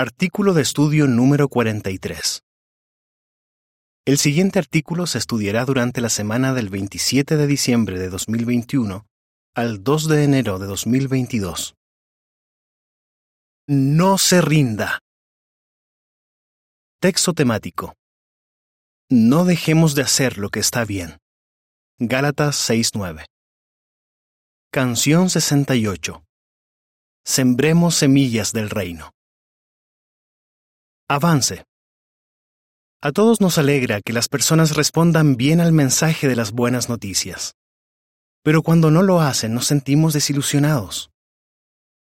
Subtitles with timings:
[0.00, 2.44] Artículo de estudio número 43.
[4.06, 9.08] El siguiente artículo se estudiará durante la semana del 27 de diciembre de 2021
[9.56, 11.74] al 2 de enero de 2022.
[13.66, 15.00] No se rinda.
[17.00, 17.96] Texto temático.
[19.10, 21.18] No dejemos de hacer lo que está bien.
[21.98, 23.24] Gálatas 6:9.
[24.70, 26.22] Canción 68.
[27.24, 29.10] Sembremos semillas del reino.
[31.10, 31.64] Avance.
[33.00, 37.54] A todos nos alegra que las personas respondan bien al mensaje de las buenas noticias.
[38.42, 41.08] Pero cuando no lo hacen nos sentimos desilusionados.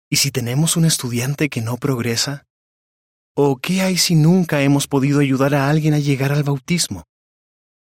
[0.09, 2.47] ¿Y si tenemos un estudiante que no progresa?
[3.37, 7.05] ¿O qué hay si nunca hemos podido ayudar a alguien a llegar al bautismo?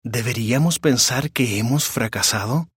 [0.04, 2.68] ¿Deberíamos pensar que hemos fracasado?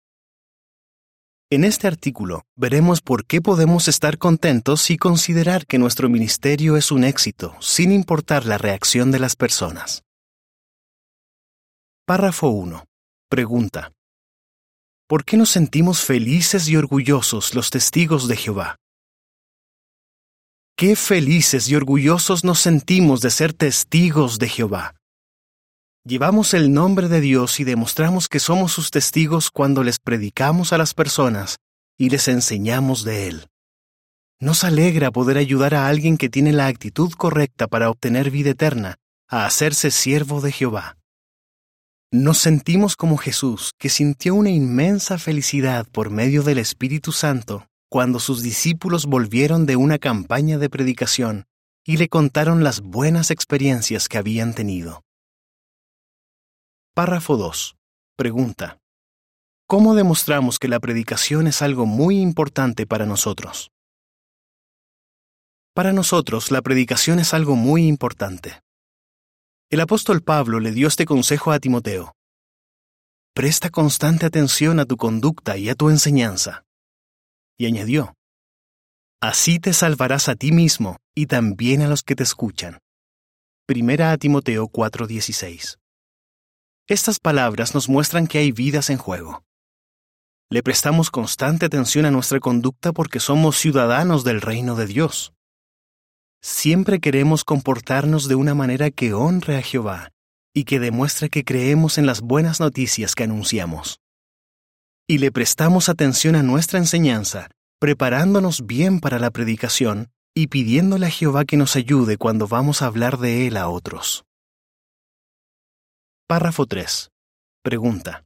[1.54, 6.94] En este artículo veremos por qué podemos estar contentos y considerar que nuestro ministerio es
[6.94, 10.06] un éxito, sin importar la reacción de las personas.
[12.06, 12.86] Párrafo 1.
[13.30, 13.92] Pregunta.
[15.10, 18.78] ¿Por qué nos sentimos felices y orgullosos los testigos de Jehová?
[20.78, 24.96] Qué felices y orgullosos nos sentimos de ser testigos de Jehová.
[26.04, 30.80] Llevamos el nombre de Dios y demostramos que somos sus testigos cuando les predicamos a
[30.80, 31.58] las personas
[31.96, 33.48] y les enseñamos de Él.
[34.40, 38.96] Nos alegra poder ayudar a alguien que tiene la actitud correcta para obtener vida eterna
[39.28, 40.98] a hacerse siervo de Jehová.
[42.12, 48.20] Nos sentimos como Jesús, que sintió una inmensa felicidad por medio del Espíritu Santo cuando
[48.20, 51.46] sus discípulos volvieron de una campaña de predicación
[51.86, 55.04] y le contaron las buenas experiencias que habían tenido.
[56.94, 57.78] Párrafo 2.
[58.18, 58.78] Pregunta.
[59.66, 63.72] ¿Cómo demostramos que la predicación es algo muy importante para nosotros?
[65.74, 68.60] Para nosotros, la predicación es algo muy importante.
[69.70, 72.12] El apóstol Pablo le dio este consejo a Timoteo.
[73.34, 76.66] Presta constante atención a tu conducta y a tu enseñanza.
[77.58, 78.16] Y añadió,
[79.22, 82.80] Así te salvarás a ti mismo y también a los que te escuchan.
[83.66, 85.81] Primera a Timoteo 4:16.
[86.92, 89.46] Estas palabras nos muestran que hay vidas en juego.
[90.50, 95.32] Le prestamos constante atención a nuestra conducta porque somos ciudadanos del reino de Dios.
[96.42, 100.10] Siempre queremos comportarnos de una manera que honre a Jehová
[100.54, 104.02] y que demuestre que creemos en las buenas noticias que anunciamos.
[105.08, 111.10] Y le prestamos atención a nuestra enseñanza, preparándonos bien para la predicación y pidiéndole a
[111.10, 114.26] Jehová que nos ayude cuando vamos a hablar de Él a otros.
[116.32, 117.12] Párrafo 3.
[117.62, 118.24] Pregunta.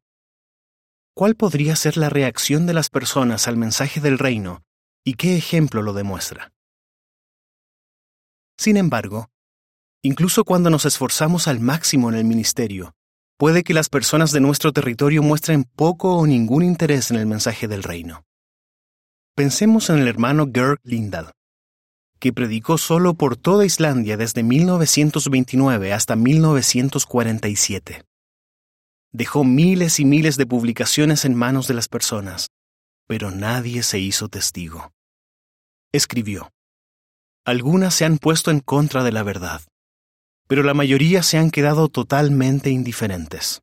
[1.16, 4.62] ¿Cuál podría ser la reacción de las personas al mensaje del reino
[5.04, 6.54] y qué ejemplo lo demuestra?
[8.60, 9.32] Sin embargo,
[10.04, 12.94] incluso cuando nos esforzamos al máximo en el ministerio,
[13.40, 17.68] puede que las personas de nuestro territorio muestren poco o ningún interés en el mensaje
[17.68, 18.24] del reino.
[19.36, 21.32] Pensemos en el hermano Gerd Lindahl,
[22.26, 28.04] que predicó solo por toda Islandia desde 1929 hasta 1947.
[29.14, 32.48] Dejó miles y miles de publicaciones en manos de las personas,
[33.08, 34.92] pero nadie se hizo testigo.
[35.94, 36.50] Escribió,
[37.46, 39.62] Algunas se han puesto en contra de la verdad,
[40.48, 43.62] pero la mayoría se han quedado totalmente indiferentes.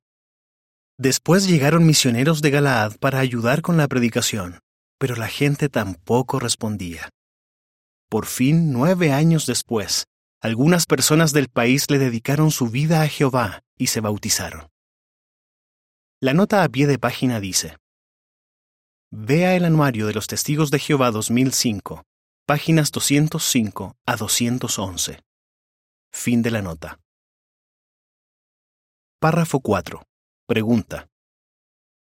[0.98, 4.60] Después llegaron misioneros de Galaad para ayudar con la predicación,
[5.00, 7.10] pero la gente tampoco respondía.
[8.12, 10.04] Por fin, nueve años después,
[10.42, 14.68] algunas personas del país le dedicaron su vida a Jehová y se bautizaron.
[16.20, 17.78] La nota a pie de página dice,
[19.10, 22.04] Vea el Anuario de los Testigos de Jehová 2005,
[22.44, 25.22] páginas 205 a 211.
[26.12, 27.00] Fin de la nota.
[29.20, 30.02] Párrafo 4.
[30.46, 31.08] Pregunta.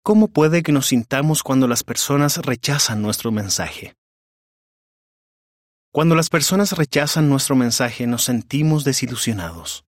[0.01, 3.97] ¿Cómo puede que nos sintamos cuando las personas rechazan nuestro mensaje?
[5.91, 9.85] Cuando las personas rechazan nuestro mensaje nos sentimos desilusionados.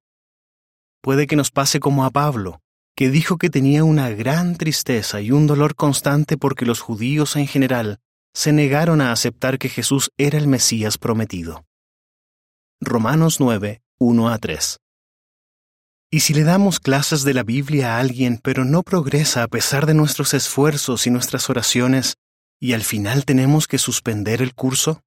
[1.00, 2.60] Puede que nos pase como a Pablo,
[2.96, 7.46] que dijo que tenía una gran tristeza y un dolor constante porque los judíos en
[7.46, 8.00] general
[8.34, 11.66] se negaron a aceptar que Jesús era el Mesías prometido.
[12.80, 14.80] Romanos 9, 1 a 3.
[16.10, 19.86] Y si le damos clases de la Biblia a alguien pero no progresa a pesar
[19.86, 22.16] de nuestros esfuerzos y nuestras oraciones,
[22.60, 25.04] y al final tenemos que suspender el curso?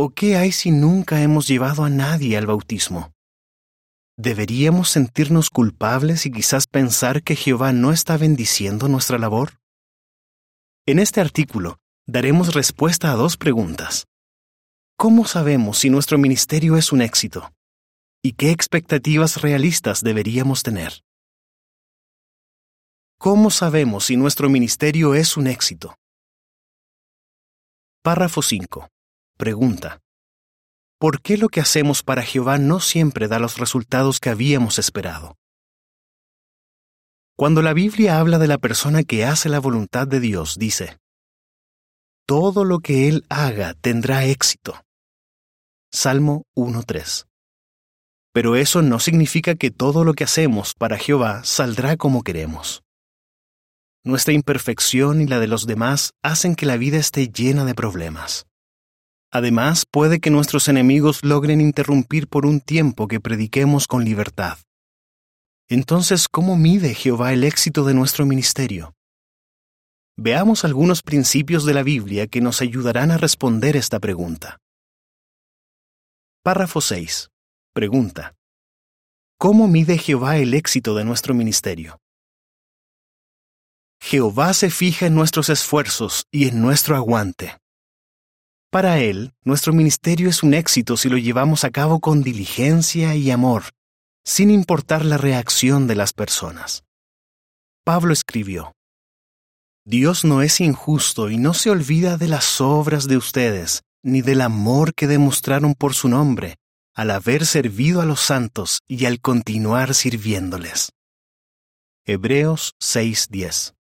[0.00, 3.12] ¿O qué hay si nunca hemos llevado a nadie al bautismo?
[4.16, 9.58] ¿Deberíamos sentirnos culpables y quizás pensar que Jehová no está bendiciendo nuestra labor?
[10.86, 14.06] En este artículo daremos respuesta a dos preguntas.
[14.96, 17.52] ¿Cómo sabemos si nuestro ministerio es un éxito?
[18.22, 21.02] ¿Y qué expectativas realistas deberíamos tener?
[23.18, 25.96] ¿Cómo sabemos si nuestro ministerio es un éxito?
[28.04, 28.88] Párrafo 5.
[29.38, 30.00] Pregunta.
[30.98, 35.36] ¿Por qué lo que hacemos para Jehová no siempre da los resultados que habíamos esperado?
[37.36, 40.98] Cuando la Biblia habla de la persona que hace la voluntad de Dios, dice,
[42.26, 44.82] Todo lo que Él haga tendrá éxito.
[45.92, 47.26] Salmo 1.3.
[48.32, 52.82] Pero eso no significa que todo lo que hacemos para Jehová saldrá como queremos.
[54.04, 58.47] Nuestra imperfección y la de los demás hacen que la vida esté llena de problemas.
[59.30, 64.58] Además, puede que nuestros enemigos logren interrumpir por un tiempo que prediquemos con libertad.
[65.68, 68.94] Entonces, ¿cómo mide Jehová el éxito de nuestro ministerio?
[70.16, 74.58] Veamos algunos principios de la Biblia que nos ayudarán a responder esta pregunta.
[76.42, 77.28] Párrafo 6.
[77.74, 78.34] Pregunta.
[79.38, 81.98] ¿Cómo mide Jehová el éxito de nuestro ministerio?
[84.00, 87.58] Jehová se fija en nuestros esfuerzos y en nuestro aguante.
[88.70, 93.30] Para Él, nuestro ministerio es un éxito si lo llevamos a cabo con diligencia y
[93.30, 93.70] amor,
[94.26, 96.84] sin importar la reacción de las personas.
[97.82, 98.74] Pablo escribió,
[99.86, 104.42] Dios no es injusto y no se olvida de las obras de ustedes, ni del
[104.42, 106.56] amor que demostraron por su nombre,
[106.94, 110.92] al haber servido a los santos y al continuar sirviéndoles.
[112.04, 113.72] Hebreos 6:10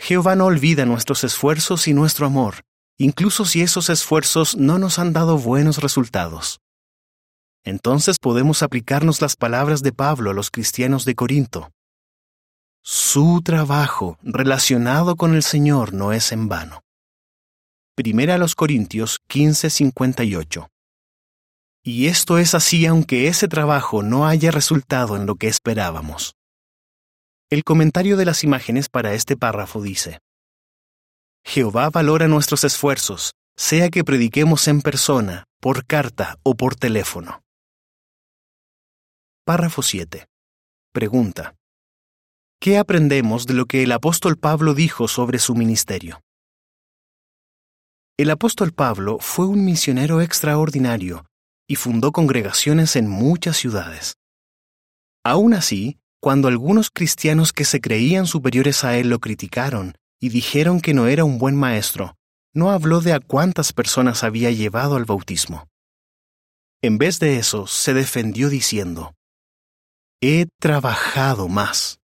[0.00, 2.64] Jehová no olvida nuestros esfuerzos y nuestro amor,
[3.00, 6.60] incluso si esos esfuerzos no nos han dado buenos resultados.
[7.64, 11.70] Entonces podemos aplicarnos las palabras de Pablo a los cristianos de Corinto.
[12.82, 16.82] Su trabajo relacionado con el Señor no es en vano.
[17.96, 20.68] Primera a los Corintios 15:58.
[21.82, 26.34] Y esto es así aunque ese trabajo no haya resultado en lo que esperábamos.
[27.48, 30.20] El comentario de las imágenes para este párrafo dice,
[31.44, 37.42] Jehová valora nuestros esfuerzos, sea que prediquemos en persona, por carta o por teléfono.
[39.44, 40.26] Párrafo 7.
[40.92, 41.54] Pregunta.
[42.60, 46.20] ¿Qué aprendemos de lo que el apóstol Pablo dijo sobre su ministerio?
[48.18, 51.24] El apóstol Pablo fue un misionero extraordinario
[51.66, 54.16] y fundó congregaciones en muchas ciudades.
[55.24, 60.80] Aún así, cuando algunos cristianos que se creían superiores a él lo criticaron y dijeron
[60.80, 62.16] que no era un buen maestro,
[62.52, 65.68] no habló de a cuántas personas había llevado al bautismo.
[66.82, 69.14] En vez de eso, se defendió diciendo,
[70.20, 72.00] He trabajado más.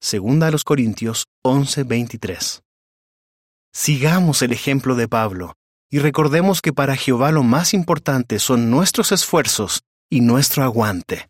[0.00, 2.62] Segunda a los Corintios 11:23.
[3.72, 5.54] Sigamos el ejemplo de Pablo
[5.90, 11.28] y recordemos que para Jehová lo más importante son nuestros esfuerzos y nuestro aguante.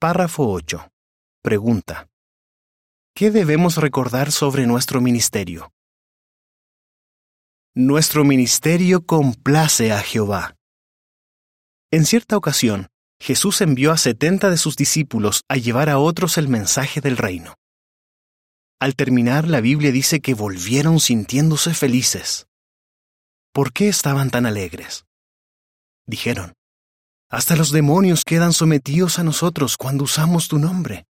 [0.00, 0.88] Párrafo 8.
[1.42, 2.08] Pregunta.
[3.16, 5.72] ¿Qué debemos recordar sobre nuestro ministerio?
[7.72, 10.56] Nuestro ministerio complace a Jehová.
[11.92, 12.88] En cierta ocasión,
[13.20, 17.54] Jesús envió a setenta de sus discípulos a llevar a otros el mensaje del reino.
[18.80, 22.48] Al terminar, la Biblia dice que volvieron sintiéndose felices.
[23.52, 25.04] ¿Por qué estaban tan alegres?
[26.04, 26.54] Dijeron,
[27.30, 31.06] hasta los demonios quedan sometidos a nosotros cuando usamos tu nombre.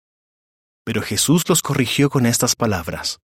[0.89, 3.21] Pero Jesús los corrigió con estas palabras.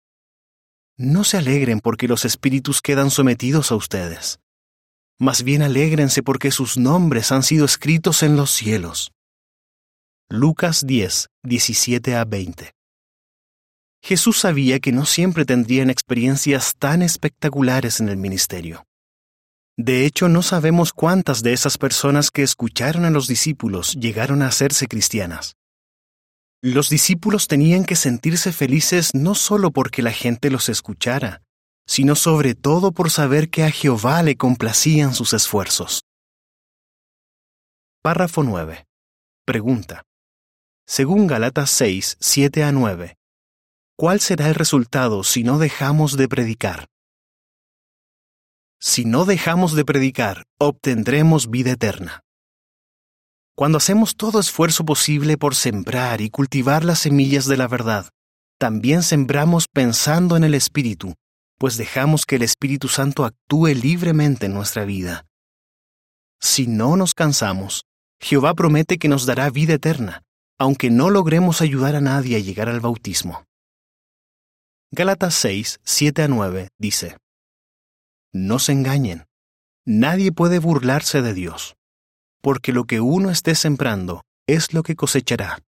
[0.97, 4.41] No se alegren porque los espíritus quedan sometidos a ustedes.
[5.17, 9.13] Más bien alégrense porque sus nombres han sido escritos en los cielos.
[10.29, 12.73] Lucas 10, 17 a 20.
[14.01, 18.83] Jesús sabía que no siempre tendrían experiencias tan espectaculares en el ministerio.
[19.77, 24.47] De hecho, no sabemos cuántas de esas personas que escucharon a los discípulos llegaron a
[24.47, 25.55] hacerse cristianas.
[26.65, 31.41] Los discípulos tenían que sentirse felices no solo porque la gente los escuchara,
[31.85, 36.03] sino sobre todo por saber que a Jehová le complacían sus esfuerzos.
[38.01, 38.85] Párrafo 9.
[39.45, 40.03] Pregunta.
[40.87, 43.17] Según Galatas 6, 7 a 9,
[43.97, 46.87] ¿Cuál será el resultado si no dejamos de predicar?
[48.79, 52.21] Si no dejamos de predicar, obtendremos vida eterna.
[53.55, 58.09] Cuando hacemos todo esfuerzo posible por sembrar y cultivar las semillas de la verdad,
[58.57, 61.13] también sembramos pensando en el Espíritu,
[61.59, 65.25] pues dejamos que el Espíritu Santo actúe libremente en nuestra vida.
[66.41, 67.83] Si no nos cansamos,
[68.19, 70.23] Jehová promete que nos dará vida eterna,
[70.57, 73.45] aunque no logremos ayudar a nadie a llegar al bautismo.
[74.91, 77.17] Gálatas 6, 7 a 9 dice,
[78.33, 79.25] No se engañen.
[79.85, 81.75] Nadie puede burlarse de Dios,
[82.43, 85.59] porque lo que uno esté sembrando es lo que cosechará.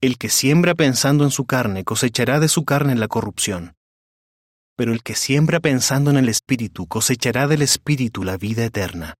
[0.00, 3.74] El que siembra pensando en su carne cosechará de su carne la corrupción,
[4.76, 9.14] pero el que siembra pensando en el Espíritu cosechará del Espíritu la vida eterna.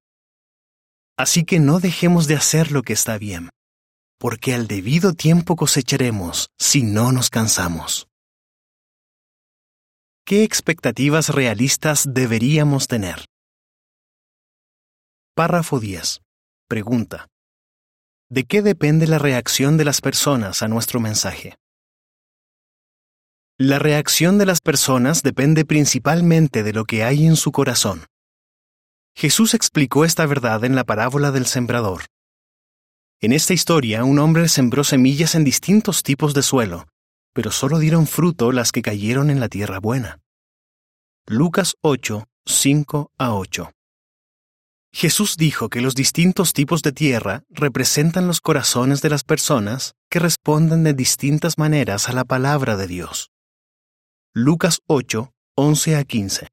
[1.19, 3.51] Así que no dejemos de hacer lo que está bien,
[4.19, 8.07] porque al debido tiempo cosecharemos si no nos cansamos.
[10.25, 13.25] ¿Qué expectativas realistas deberíamos tener?
[15.35, 16.21] Párrafo 10.
[16.69, 17.29] Pregunta.
[18.29, 21.55] ¿De qué depende la reacción de las personas a nuestro mensaje?
[23.57, 28.07] La reacción de las personas depende principalmente de lo que hay en su corazón.
[29.15, 32.07] Jesús explicó esta verdad en la parábola del sembrador.
[33.21, 36.89] En esta historia, un hombre sembró semillas en distintos tipos de suelo,
[37.33, 40.19] pero solo dieron fruto las que cayeron en la tierra buena.
[41.29, 43.76] Lucas 8, 5 a 8.
[44.99, 50.21] Jesús dijo que los distintos tipos de tierra representan los corazones de las personas que
[50.21, 53.31] responden de distintas maneras a la palabra de Dios.
[54.33, 56.49] Lucas 8, 11 a 15.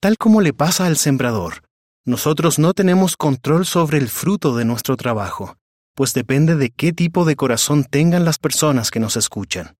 [0.00, 1.64] Tal como le pasa al sembrador,
[2.04, 5.56] nosotros no tenemos control sobre el fruto de nuestro trabajo,
[5.96, 9.76] pues depende de qué tipo de corazón tengan las personas que nos escuchan.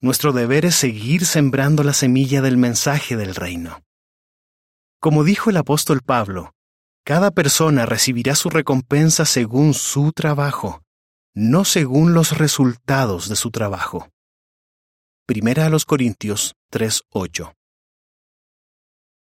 [0.00, 3.82] Nuestro deber es seguir sembrando la semilla del mensaje del reino.
[5.00, 6.54] Como dijo el apóstol Pablo,
[7.08, 10.82] cada persona recibirá su recompensa según su trabajo,
[11.34, 14.10] no según los resultados de su trabajo.
[15.26, 17.54] Primera a los Corintios 3:8.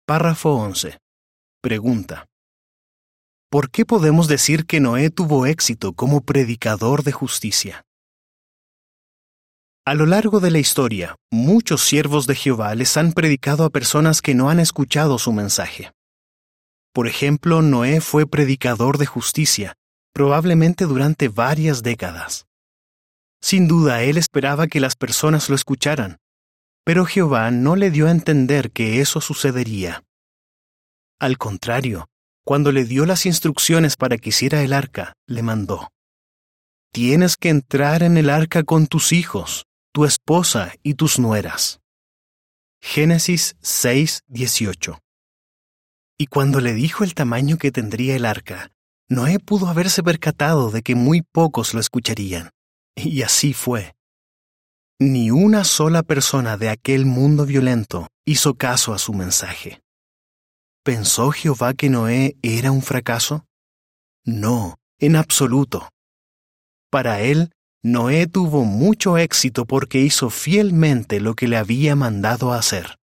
[0.06, 0.98] Párrafo 11.
[1.60, 2.26] Pregunta.
[3.50, 7.82] ¿Por qué podemos decir que Noé tuvo éxito como predicador de justicia?
[9.84, 14.22] A lo largo de la historia, muchos siervos de Jehová les han predicado a personas
[14.22, 15.90] que no han escuchado su mensaje.
[16.94, 19.74] Por ejemplo, Noé fue predicador de justicia,
[20.12, 22.46] probablemente durante varias décadas.
[23.42, 26.18] Sin duda, él esperaba que las personas lo escucharan,
[26.84, 30.04] pero Jehová no le dio a entender que eso sucedería.
[31.18, 32.06] Al contrario,
[32.44, 35.90] cuando le dio las instrucciones para que hiciera el arca, le mandó,
[36.92, 41.80] Tienes que entrar en el arca con tus hijos, tu esposa y tus nueras.
[42.80, 45.03] Génesis 6, 18.
[46.18, 48.70] Y cuando le dijo el tamaño que tendría el arca,
[49.08, 52.50] Noé pudo haberse percatado de que muy pocos lo escucharían.
[52.96, 53.94] Y así fue.
[55.00, 59.82] Ni una sola persona de aquel mundo violento hizo caso a su mensaje.
[60.84, 63.44] ¿Pensó Jehová que Noé era un fracaso?
[64.24, 65.88] No, en absoluto.
[66.90, 67.50] Para él,
[67.82, 72.96] Noé tuvo mucho éxito porque hizo fielmente lo que le había mandado hacer.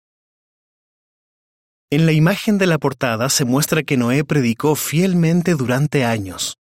[1.92, 6.56] En la imagen de la portada se muestra que Noé predicó fielmente durante años,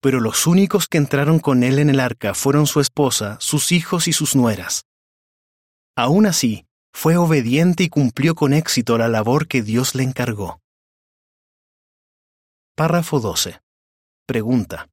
[0.00, 4.08] pero los únicos que entraron con él en el arca fueron su esposa, sus hijos
[4.08, 4.82] y sus nueras.
[5.96, 10.60] Aún así, fue obediente y cumplió con éxito la labor que Dios le encargó.
[12.74, 13.60] Párrafo 12.
[14.26, 14.90] Pregunta.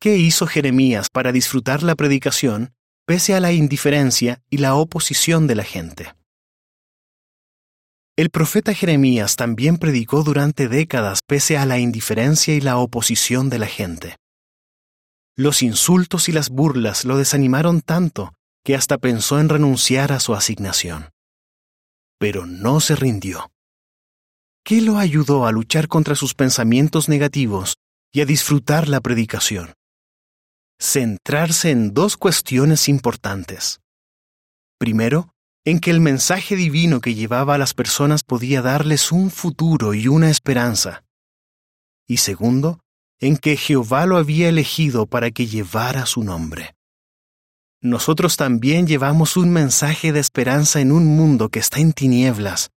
[0.00, 2.74] ¿Qué hizo Jeremías para disfrutar la predicación
[3.06, 6.14] pese a la indiferencia y la oposición de la gente?
[8.16, 13.58] El profeta Jeremías también predicó durante décadas pese a la indiferencia y la oposición de
[13.58, 14.16] la gente.
[15.36, 18.32] Los insultos y las burlas lo desanimaron tanto
[18.64, 21.10] que hasta pensó en renunciar a su asignación.
[22.20, 23.50] Pero no se rindió.
[24.64, 27.78] ¿Qué lo ayudó a luchar contra sus pensamientos negativos
[28.12, 29.74] y a disfrutar la predicación?
[30.80, 33.80] Centrarse en dos cuestiones importantes.
[34.78, 35.33] Primero,
[35.64, 40.08] en que el mensaje divino que llevaba a las personas podía darles un futuro y
[40.08, 41.04] una esperanza.
[42.06, 42.80] Y segundo,
[43.18, 46.74] en que Jehová lo había elegido para que llevara su nombre.
[47.80, 52.70] Nosotros también llevamos un mensaje de esperanza en un mundo que está en tinieblas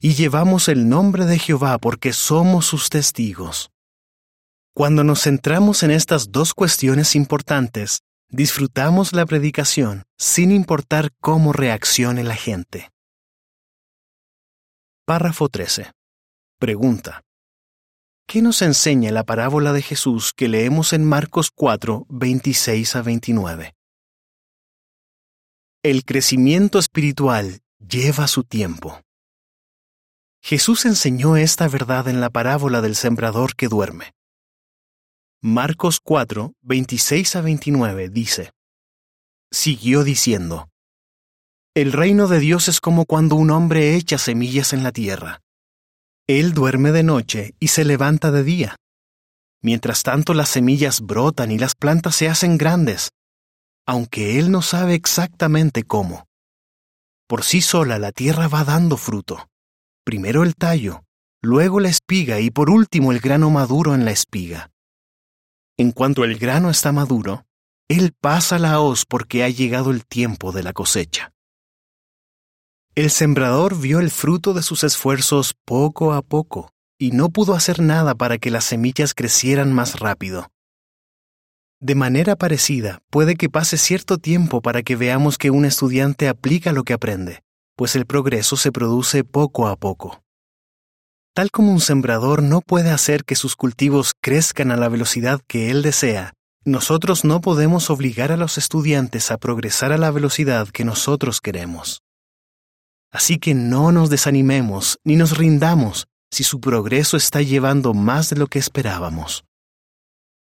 [0.00, 3.70] y llevamos el nombre de Jehová porque somos sus testigos.
[4.74, 8.02] Cuando nos centramos en estas dos cuestiones importantes,
[8.34, 12.90] disfrutamos la predicación sin importar cómo reaccione la gente.
[15.06, 15.92] Párrafo 13.
[16.58, 17.22] Pregunta.
[18.26, 23.74] ¿Qué nos enseña la parábola de Jesús que leemos en Marcos 4, 26 a 29?
[25.84, 29.00] El crecimiento espiritual lleva su tiempo.
[30.42, 34.12] Jesús enseñó esta verdad en la parábola del sembrador que duerme.
[35.46, 38.52] Marcos 4, 26 a 29 dice,
[39.52, 40.70] Siguió diciendo,
[41.74, 45.42] El reino de Dios es como cuando un hombre echa semillas en la tierra,
[46.26, 48.76] Él duerme de noche y se levanta de día.
[49.62, 53.10] Mientras tanto las semillas brotan y las plantas se hacen grandes,
[53.86, 56.24] aunque Él no sabe exactamente cómo.
[57.28, 59.46] Por sí sola la tierra va dando fruto.
[60.06, 61.04] Primero el tallo,
[61.42, 64.70] luego la espiga y por último el grano maduro en la espiga.
[65.76, 67.46] En cuanto el grano está maduro,
[67.88, 71.32] Él pasa la hoz porque ha llegado el tiempo de la cosecha.
[72.94, 77.80] El sembrador vio el fruto de sus esfuerzos poco a poco y no pudo hacer
[77.80, 80.52] nada para que las semillas crecieran más rápido.
[81.80, 86.72] De manera parecida, puede que pase cierto tiempo para que veamos que un estudiante aplica
[86.72, 87.42] lo que aprende,
[87.76, 90.23] pues el progreso se produce poco a poco.
[91.34, 95.72] Tal como un sembrador no puede hacer que sus cultivos crezcan a la velocidad que
[95.72, 96.32] él desea,
[96.64, 102.02] nosotros no podemos obligar a los estudiantes a progresar a la velocidad que nosotros queremos.
[103.10, 108.36] Así que no nos desanimemos ni nos rindamos si su progreso está llevando más de
[108.36, 109.44] lo que esperábamos.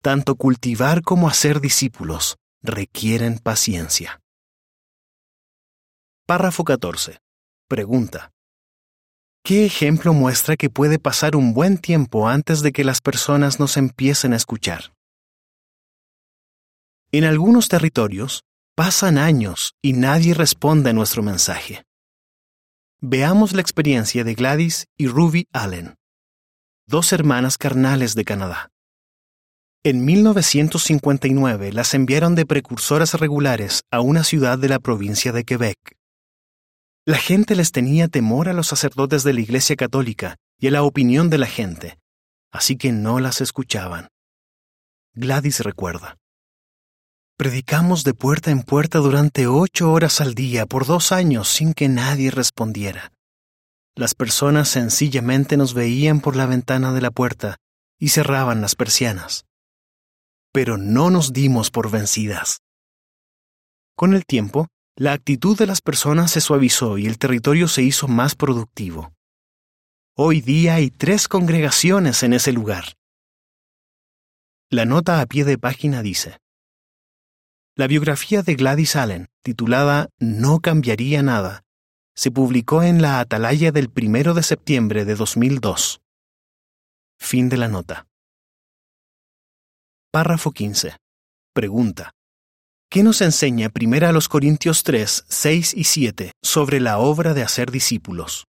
[0.01, 4.21] Tanto cultivar como hacer discípulos requieren paciencia.
[6.25, 7.19] Párrafo 14.
[7.67, 8.31] Pregunta.
[9.43, 13.77] ¿Qué ejemplo muestra que puede pasar un buen tiempo antes de que las personas nos
[13.77, 14.93] empiecen a escuchar?
[17.11, 18.43] En algunos territorios,
[18.75, 21.83] pasan años y nadie responde a nuestro mensaje.
[22.99, 25.95] Veamos la experiencia de Gladys y Ruby Allen,
[26.87, 28.69] dos hermanas carnales de Canadá.
[29.83, 35.96] En 1959 las enviaron de precursoras regulares a una ciudad de la provincia de Quebec.
[37.07, 40.83] La gente les tenía temor a los sacerdotes de la Iglesia Católica y a la
[40.83, 41.97] opinión de la gente,
[42.51, 44.09] así que no las escuchaban.
[45.13, 46.17] Gladys recuerda.
[47.37, 51.87] Predicamos de puerta en puerta durante ocho horas al día por dos años sin que
[51.87, 53.13] nadie respondiera.
[53.95, 57.55] Las personas sencillamente nos veían por la ventana de la puerta
[57.97, 59.45] y cerraban las persianas.
[60.51, 62.59] Pero no nos dimos por vencidas.
[63.95, 68.07] Con el tiempo, la actitud de las personas se suavizó y el territorio se hizo
[68.07, 69.13] más productivo.
[70.15, 72.97] Hoy día hay tres congregaciones en ese lugar.
[74.71, 76.39] La nota a pie de página dice,
[77.75, 81.63] la biografía de Gladys Allen, titulada No cambiaría nada,
[82.15, 86.01] se publicó en la Atalaya del 1 de septiembre de 2002.
[87.19, 88.07] Fin de la nota.
[90.11, 90.97] Párrafo 15.
[91.53, 92.16] Pregunta.
[92.89, 98.45] ¿Qué nos enseña 1 Corintios 3, 6 y 7 sobre la obra de hacer discípulos?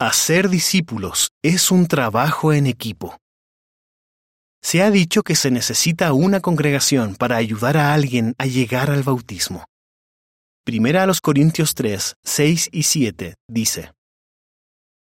[0.00, 3.16] Hacer discípulos es un trabajo en equipo.
[4.60, 9.04] Se ha dicho que se necesita una congregación para ayudar a alguien a llegar al
[9.04, 9.64] bautismo.
[10.64, 13.92] Primera a los Corintios 3, 6 y 7 dice,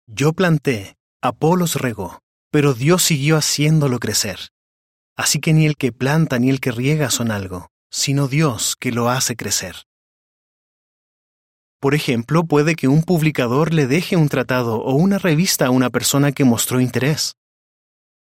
[0.07, 4.49] Yo planté, Apolos regó, pero Dios siguió haciéndolo crecer.
[5.19, 8.93] Así que ni el que planta ni el que riega son algo, sino Dios que
[8.93, 9.75] lo hace crecer.
[11.81, 15.91] Por ejemplo, puede que un publicador le deje un tratado o una revista a una
[15.91, 17.35] persona que mostró interés.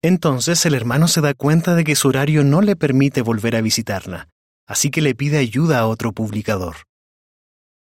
[0.01, 3.61] Entonces el hermano se da cuenta de que su horario no le permite volver a
[3.61, 4.29] visitarla,
[4.67, 6.77] así que le pide ayuda a otro publicador.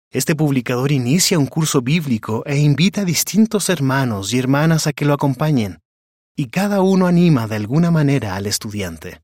[0.09, 5.03] Este publicador inicia un curso bíblico e invita a distintos hermanos y hermanas a que
[5.03, 5.79] lo acompañen,
[6.37, 9.21] y cada uno anima de alguna manera al estudiante.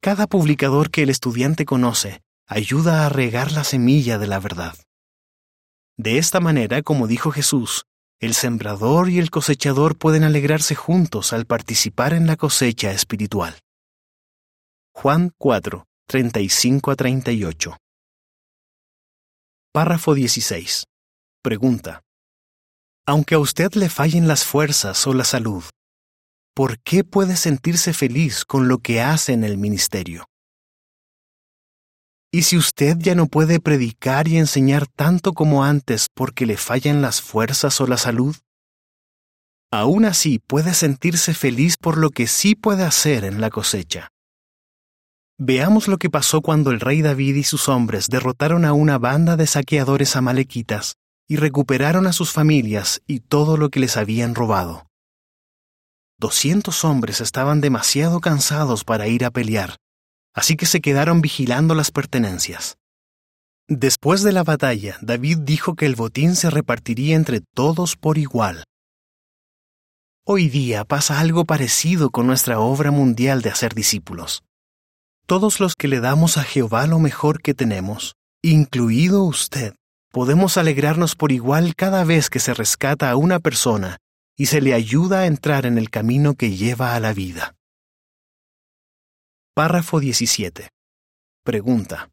[0.00, 4.74] Cada publicador que el estudiante conoce ayuda a regar la semilla de la verdad.
[5.98, 7.84] De esta manera, como dijo Jesús,
[8.18, 13.58] el sembrador y el cosechador pueden alegrarse juntos al participar en la cosecha espiritual.
[14.94, 17.76] Juan 4, 35 a 38.
[19.72, 20.84] Párrafo 16.
[21.42, 22.02] Pregunta.
[23.06, 25.64] Aunque a usted le fallen las fuerzas o la salud,
[26.60, 30.26] ¿por qué puede sentirse feliz con lo que hace en el ministerio?
[32.30, 37.00] ¿Y si usted ya no puede predicar y enseñar tanto como antes porque le fallan
[37.00, 38.36] las fuerzas o la salud?
[39.72, 44.10] Aún así puede sentirse feliz por lo que sí puede hacer en la cosecha.
[45.38, 49.38] Veamos lo que pasó cuando el rey David y sus hombres derrotaron a una banda
[49.38, 50.96] de saqueadores amalequitas
[51.26, 54.89] y recuperaron a sus familias y todo lo que les habían robado.
[56.20, 59.76] Doscientos hombres estaban demasiado cansados para ir a pelear,
[60.34, 62.76] así que se quedaron vigilando las pertenencias.
[63.68, 68.64] Después de la batalla, David dijo que el botín se repartiría entre todos por igual.
[70.26, 74.42] Hoy día pasa algo parecido con nuestra obra mundial de hacer discípulos.
[75.24, 79.74] Todos los que le damos a Jehová lo mejor que tenemos, incluido usted,
[80.12, 83.96] podemos alegrarnos por igual cada vez que se rescata a una persona
[84.40, 87.56] y se le ayuda a entrar en el camino que lleva a la vida.
[89.54, 90.70] Párrafo 17.
[91.44, 92.08] Pregunta.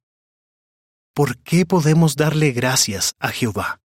[1.15, 3.79] ¿Por qué podemos darle gracias a Jehová?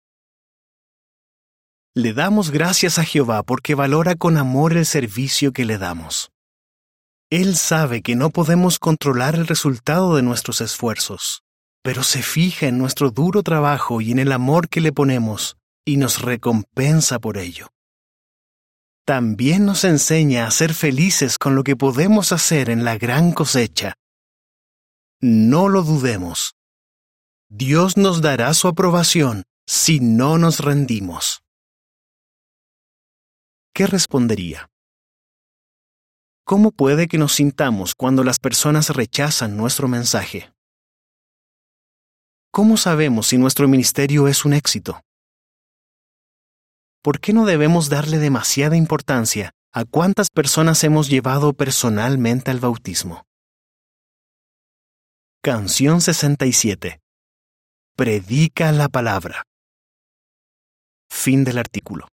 [1.94, 6.33] Le damos gracias a Jehová porque valora con amor el servicio que le damos.
[7.31, 11.44] Él sabe que no podemos controlar el resultado de nuestros esfuerzos,
[11.85, 15.96] pero se fija en nuestro duro trabajo y en el amor que le ponemos y
[15.96, 17.68] nos recompensa por ello.
[19.04, 23.94] También nos enseña a ser felices con lo que podemos hacer en la gran cosecha.
[25.20, 26.54] No lo dudemos.
[27.48, 31.42] Dios nos dará su aprobación si no nos rendimos.
[33.74, 34.70] ¿Qué respondería?
[36.44, 40.52] ¿Cómo puede que nos sintamos cuando las personas rechazan nuestro mensaje?
[42.52, 45.02] ¿Cómo sabemos si nuestro ministerio es un éxito?
[47.02, 53.24] ¿Por qué no debemos darle demasiada importancia a cuántas personas hemos llevado personalmente al bautismo?
[55.42, 57.00] Canción 67.
[57.96, 59.42] Predica la palabra.
[61.10, 62.06] Fin del artículo.